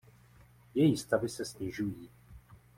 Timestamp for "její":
0.75-0.97